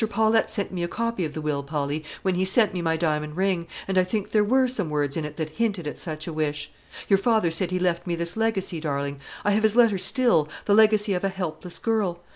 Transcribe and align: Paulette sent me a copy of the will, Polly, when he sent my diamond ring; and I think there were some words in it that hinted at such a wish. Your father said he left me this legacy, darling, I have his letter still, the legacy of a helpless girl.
Paulette 0.09 0.49
sent 0.49 0.71
me 0.71 0.81
a 0.81 0.87
copy 0.87 1.25
of 1.25 1.35
the 1.35 1.41
will, 1.43 1.61
Polly, 1.61 2.03
when 2.23 2.33
he 2.33 2.43
sent 2.43 2.73
my 2.73 2.97
diamond 2.97 3.37
ring; 3.37 3.67
and 3.87 3.99
I 3.99 4.03
think 4.03 4.31
there 4.31 4.43
were 4.43 4.67
some 4.67 4.89
words 4.89 5.15
in 5.15 5.25
it 5.25 5.37
that 5.37 5.49
hinted 5.49 5.85
at 5.87 5.99
such 5.99 6.25
a 6.25 6.33
wish. 6.33 6.71
Your 7.07 7.19
father 7.19 7.51
said 7.51 7.69
he 7.69 7.77
left 7.77 8.07
me 8.07 8.15
this 8.15 8.35
legacy, 8.35 8.79
darling, 8.79 9.19
I 9.45 9.51
have 9.51 9.61
his 9.61 9.75
letter 9.75 9.99
still, 9.99 10.49
the 10.65 10.73
legacy 10.73 11.13
of 11.13 11.23
a 11.23 11.29
helpless 11.29 11.77
girl. 11.77 12.19